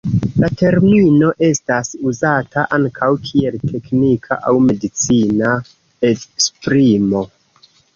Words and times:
La 0.43 0.47
termino 0.61 1.29
estas 1.47 1.91
uzata 2.13 2.65
ankaŭ 2.79 3.11
kiel 3.29 3.61
teknika 3.75 4.41
aŭ 4.41 4.57
medicina 4.73 5.57
esprimo. 6.15 7.29